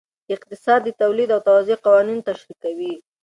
اقتصاد 0.35 0.81
د 0.85 0.89
تولید 1.01 1.29
او 1.35 1.39
توزیع 1.49 1.77
قوانین 1.85 2.19
تشریح 2.27 2.57
کوي. 2.63 2.93